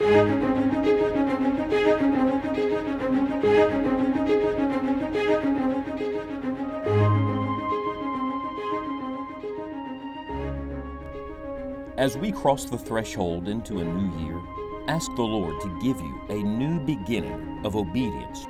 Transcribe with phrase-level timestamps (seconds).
[0.00, 0.06] As
[12.16, 14.40] we cross the threshold into a new year,
[14.86, 18.46] ask the Lord to give you a new beginning of obedience.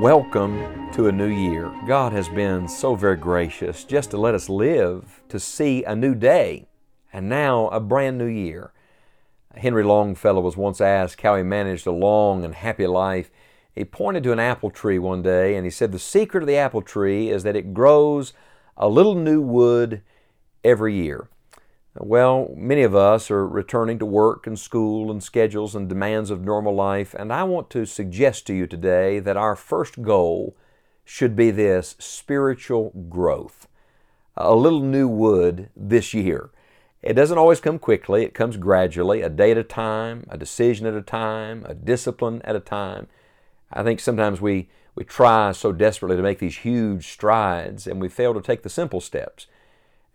[0.00, 1.74] Welcome to a new year.
[1.84, 6.14] God has been so very gracious just to let us live to see a new
[6.14, 6.68] day
[7.12, 8.72] and now a brand new year.
[9.56, 13.32] Henry Longfellow was once asked how he managed a long and happy life.
[13.74, 16.56] He pointed to an apple tree one day and he said, The secret of the
[16.56, 18.32] apple tree is that it grows
[18.76, 20.02] a little new wood
[20.62, 21.28] every year.
[22.00, 26.44] Well, many of us are returning to work and school and schedules and demands of
[26.44, 30.56] normal life, and I want to suggest to you today that our first goal
[31.04, 33.66] should be this spiritual growth.
[34.36, 36.50] A little new wood this year.
[37.02, 40.86] It doesn't always come quickly, it comes gradually, a day at a time, a decision
[40.86, 43.08] at a time, a discipline at a time.
[43.72, 48.08] I think sometimes we, we try so desperately to make these huge strides and we
[48.08, 49.48] fail to take the simple steps.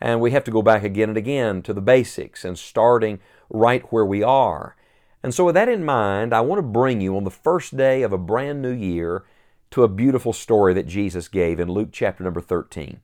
[0.03, 3.83] And we have to go back again and again to the basics and starting right
[3.89, 4.75] where we are.
[5.23, 8.01] And so, with that in mind, I want to bring you on the first day
[8.01, 9.23] of a brand new year
[9.71, 12.99] to a beautiful story that Jesus gave in Luke chapter number 13.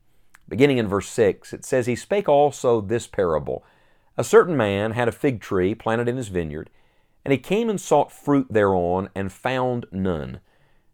[0.49, 3.63] Beginning in verse 6, it says, He spake also this parable
[4.17, 6.69] A certain man had a fig tree planted in his vineyard,
[7.23, 10.41] and he came and sought fruit thereon, and found none.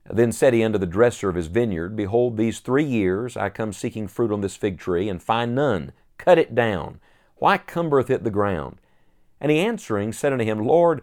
[0.10, 3.74] Then said he unto the dresser of his vineyard, Behold, these three years I come
[3.74, 5.94] seeking fruit on this fig tree, and find none.
[6.18, 7.00] Cut it down.
[7.38, 8.78] Why cumbereth it the ground?
[9.42, 11.02] And he answering said unto him, Lord,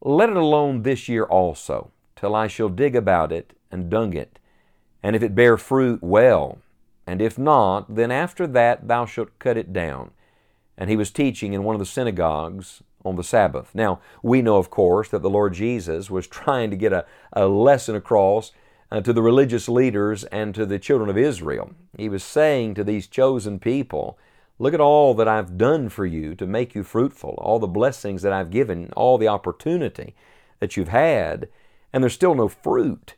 [0.00, 4.38] let it alone this year also, till I shall dig about it and dung it.
[5.02, 6.58] And if it bear fruit, well,
[7.06, 10.12] and if not, then after that thou shalt cut it down.
[10.78, 13.74] And he was teaching in one of the synagogues on the Sabbath.
[13.74, 17.46] Now, we know, of course, that the Lord Jesus was trying to get a, a
[17.46, 18.52] lesson across
[18.90, 21.72] uh, to the religious leaders and to the children of Israel.
[21.96, 24.18] He was saying to these chosen people,
[24.58, 28.22] Look at all that I've done for you to make you fruitful, all the blessings
[28.22, 30.14] that I've given, all the opportunity
[30.60, 31.48] that you've had,
[31.92, 33.14] and there's still no fruit.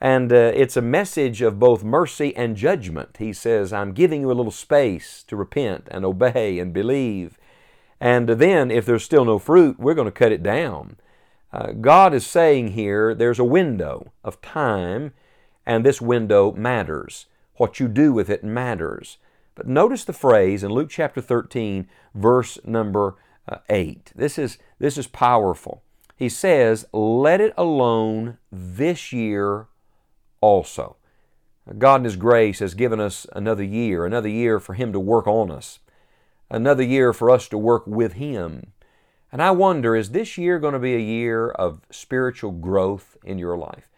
[0.00, 3.18] And uh, it's a message of both mercy and judgment.
[3.18, 7.38] He says, I'm giving you a little space to repent and obey and believe.
[8.00, 10.96] And then, if there's still no fruit, we're going to cut it down.
[11.52, 15.12] Uh, God is saying here there's a window of time,
[15.66, 17.26] and this window matters.
[17.56, 19.18] What you do with it matters.
[19.54, 23.16] But notice the phrase in Luke chapter 13, verse number
[23.46, 24.12] uh, 8.
[24.14, 25.82] This is, this is powerful.
[26.16, 29.66] He says, Let it alone this year
[30.40, 30.96] also.
[31.78, 35.26] God in His grace has given us another year, another year for Him to work
[35.26, 35.78] on us,
[36.50, 38.72] another year for us to work with Him.
[39.32, 43.38] And I wonder, is this year going to be a year of spiritual growth in
[43.38, 43.88] your life?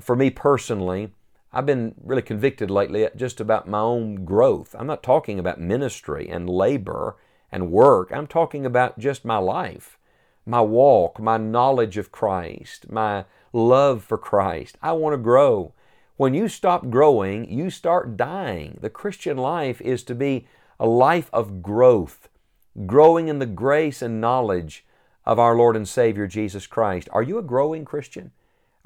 [0.00, 1.10] For me personally,
[1.52, 4.76] I've been really convicted lately just about my own growth.
[4.78, 7.16] I'm not talking about ministry and labor
[7.50, 8.12] and work.
[8.12, 9.98] I'm talking about just my life,
[10.46, 14.78] my walk, my knowledge of Christ, my love for Christ.
[14.80, 15.72] I want to grow.
[16.16, 18.78] When you stop growing, you start dying.
[18.80, 20.46] The Christian life is to be
[20.80, 22.30] a life of growth,
[22.86, 24.86] growing in the grace and knowledge
[25.26, 27.06] of our Lord and Savior Jesus Christ.
[27.12, 28.32] Are you a growing Christian?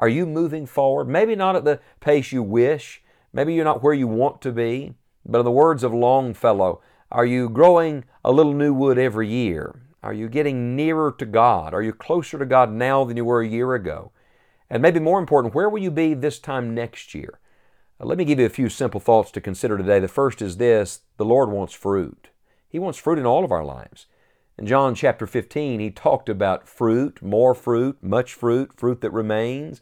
[0.00, 1.09] Are you moving forward?
[1.09, 3.00] Maybe not at the pace you wish.
[3.32, 4.94] Maybe you're not where you want to be.
[5.25, 6.82] But in the words of Longfellow,
[7.12, 9.81] are you growing a little new wood every year?
[10.03, 11.72] Are you getting nearer to God?
[11.72, 14.11] Are you closer to God now than you were a year ago?
[14.69, 17.38] And maybe more important, where will you be this time next year?
[18.00, 20.00] Uh, let me give you a few simple thoughts to consider today.
[20.00, 22.28] The first is this the Lord wants fruit.
[22.69, 24.06] He wants fruit in all of our lives.
[24.59, 29.81] In John chapter 15, he talked about fruit, more fruit, much fruit, fruit that remains.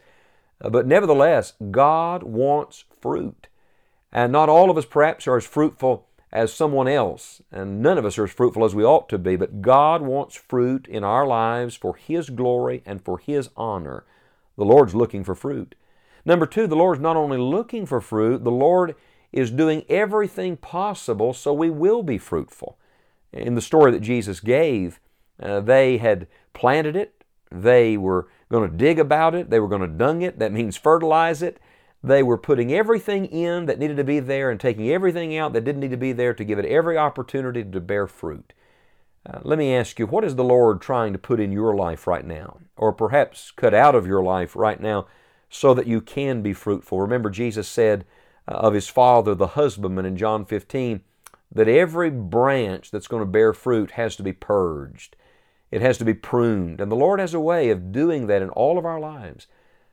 [0.61, 3.47] Uh, but nevertheless, God wants fruit.
[4.11, 8.05] And not all of us perhaps are as fruitful as someone else, and none of
[8.05, 11.27] us are as fruitful as we ought to be, but God wants fruit in our
[11.27, 14.03] lives for His glory and for His honor.
[14.57, 15.75] The Lord's looking for fruit.
[16.25, 18.95] Number two, the Lord is not only looking for fruit, the Lord
[19.31, 22.77] is doing everything possible so we will be fruitful.
[23.33, 24.99] In the story that Jesus gave,
[25.41, 29.81] uh, they had planted it, they were going to dig about it, they were going
[29.81, 31.59] to dung it, that means fertilize it.
[32.05, 35.63] They were putting everything in that needed to be there and taking everything out that
[35.63, 38.53] didn't need to be there to give it every opportunity to bear fruit.
[39.25, 42.05] Uh, let me ask you, what is the Lord trying to put in your life
[42.05, 42.57] right now?
[42.75, 45.07] Or perhaps cut out of your life right now
[45.53, 46.99] so that you can be fruitful.
[46.99, 48.05] Remember, Jesus said
[48.47, 51.01] uh, of his Father, the husbandman, in John 15,
[51.53, 55.15] that every branch that's going to bear fruit has to be purged.
[55.69, 56.81] It has to be pruned.
[56.81, 59.45] And the Lord has a way of doing that in all of our lives.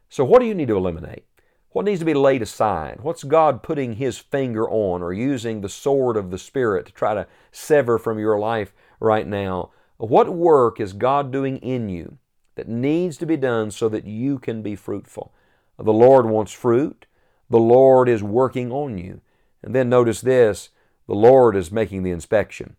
[0.08, 1.26] So, what do you need to eliminate?
[1.72, 3.00] What needs to be laid aside?
[3.02, 7.12] What's God putting His finger on or using the sword of the Spirit to try
[7.12, 9.72] to sever from your life right now?
[9.98, 12.16] What work is God doing in you
[12.54, 15.34] that needs to be done so that you can be fruitful?
[15.82, 17.06] The Lord wants fruit.
[17.48, 19.20] The Lord is working on you.
[19.62, 20.70] And then notice this
[21.06, 22.76] the Lord is making the inspection.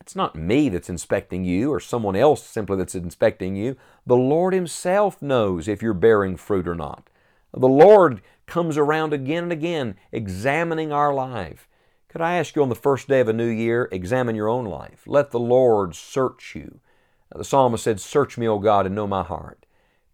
[0.00, 3.76] It's not me that's inspecting you or someone else simply that's inspecting you.
[4.06, 7.08] The Lord Himself knows if you're bearing fruit or not.
[7.52, 11.68] The Lord comes around again and again, examining our life.
[12.08, 14.64] Could I ask you on the first day of a new year, examine your own
[14.64, 15.02] life?
[15.06, 16.80] Let the Lord search you.
[17.34, 19.65] The psalmist said, Search me, O God, and know my heart.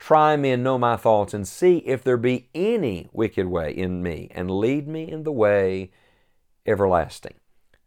[0.02, 4.02] Try me and know my thoughts, and see if there be any wicked way in
[4.02, 5.92] me, and lead me in the way
[6.66, 7.34] everlasting.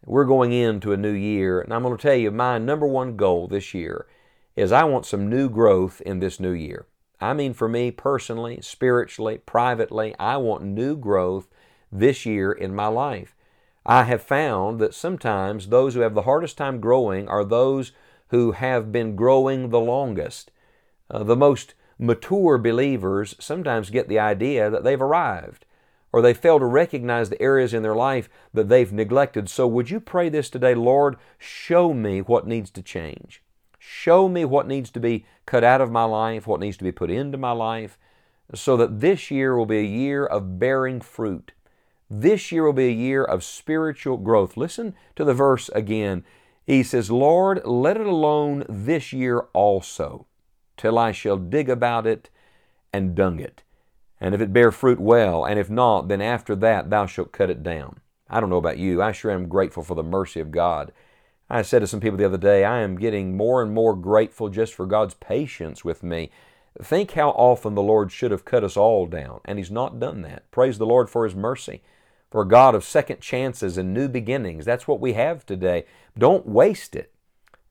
[0.06, 3.18] We're going into a new year, and I'm going to tell you my number one
[3.18, 4.08] goal this year
[4.56, 6.86] is I want some new growth in this new year.
[7.20, 11.50] I mean, for me personally, spiritually, privately, I want new growth
[11.92, 13.36] this year in my life.
[13.86, 17.92] I have found that sometimes those who have the hardest time growing are those
[18.30, 20.50] who have been growing the longest.
[21.12, 25.66] Uh, the most mature believers sometimes get the idea that they've arrived
[26.16, 29.50] or they fail to recognize the areas in their life that they've neglected.
[29.50, 30.74] So, would you pray this today?
[30.74, 33.44] Lord, show me what needs to change.
[33.78, 36.94] Show me what needs to be cut out of my life, what needs to be
[36.94, 37.98] put into my life,
[38.54, 41.52] so that this year will be a year of bearing fruit.
[42.10, 44.56] This year will be a year of spiritual growth.
[44.56, 46.24] Listen to the verse again.
[46.66, 50.28] He says, Lord, let it alone this year also,
[50.78, 52.30] till I shall dig about it
[52.94, 53.64] and dung it.
[54.20, 57.50] And if it bear fruit, well, and if not, then after that thou shalt cut
[57.50, 58.00] it down.
[58.30, 59.02] I don't know about you.
[59.02, 60.92] I sure am grateful for the mercy of God
[61.50, 64.50] I said to some people the other day, I am getting more and more grateful
[64.50, 66.32] just for God's patience with me.
[66.82, 70.24] Think how often the Lord should have cut us all down, and He's not done
[70.24, 70.50] that.
[70.52, 71.84] Praise the Lord for His mercy.
[72.32, 74.66] For a God of second chances and new beginnings.
[74.66, 75.86] That's what we have today.
[76.18, 77.14] Don't waste it.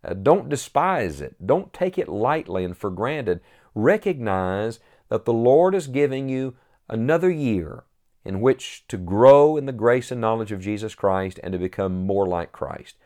[0.04, 1.34] Uh, don't despise it.
[1.44, 3.40] Don't take it lightly and for granted.
[3.74, 6.56] Recognize that the Lord is giving you
[6.88, 7.84] another year
[8.24, 12.06] in which to grow in the grace and knowledge of Jesus Christ and to become
[12.06, 12.96] more like Christ.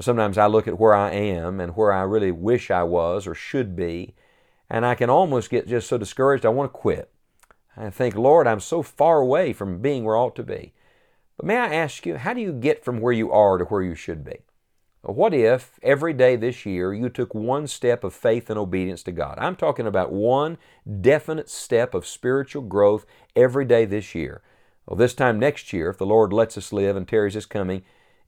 [0.00, 3.34] Sometimes I look at where I am and where I really wish I was or
[3.34, 4.14] should be,
[4.70, 7.10] and I can almost get just so discouraged I want to quit.
[7.76, 10.72] I think, Lord, I'm so far away from being where I ought to be.
[11.36, 13.82] But may I ask you, how do you get from where you are to where
[13.82, 14.40] you should be?
[15.04, 19.10] What if every day this year you took one step of faith and obedience to
[19.10, 19.36] God?
[19.36, 20.58] I'm talking about one
[21.00, 23.04] definite step of spiritual growth
[23.34, 24.42] every day this year.
[24.86, 27.82] Well, this time next year, if the Lord lets us live and tarries His coming,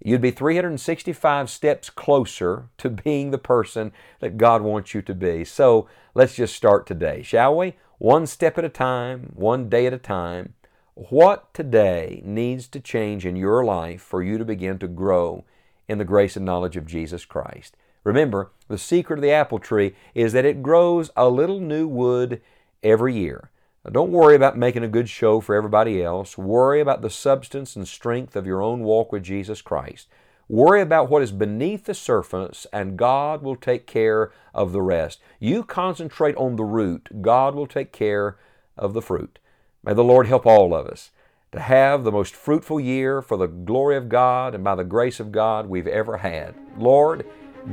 [0.04, 5.44] you'd be 365 steps closer to being the person that God wants you to be.
[5.44, 7.74] So let's just start today, shall we?
[7.98, 10.54] One step at a time, one day at a time.
[10.94, 15.44] What today needs to change in your life for you to begin to grow
[15.88, 17.76] in the grace and knowledge of Jesus Christ?
[18.04, 22.42] Remember, the secret of the apple tree is that it grows a little new wood
[22.82, 23.50] every year.
[23.84, 26.38] Now, don't worry about making a good show for everybody else.
[26.38, 30.08] Worry about the substance and strength of your own walk with Jesus Christ.
[30.48, 35.20] Worry about what is beneath the surface, and God will take care of the rest.
[35.40, 38.36] You concentrate on the root, God will take care
[38.76, 39.38] of the fruit.
[39.82, 41.10] May the Lord help all of us
[41.54, 45.20] to have the most fruitful year for the glory of God and by the grace
[45.20, 46.52] of God we've ever had.
[46.76, 47.24] Lord,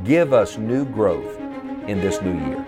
[0.03, 1.39] give us new growth
[1.87, 2.63] in this new year.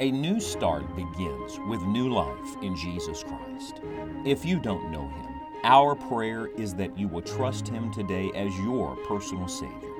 [0.00, 3.82] A new start begins with new life in Jesus Christ.
[4.24, 5.26] If you don't know Him,
[5.64, 9.92] our prayer is that you will trust Him today as your personal Savior.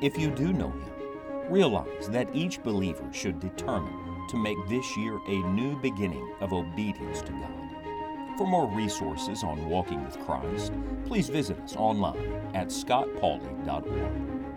[0.00, 0.93] If you do know Him,
[1.50, 7.20] realize that each believer should determine to make this year a new beginning of obedience
[7.22, 8.36] to God.
[8.36, 10.72] For more resources on walking with Christ,
[11.06, 14.53] please visit us online at scottpauley.org.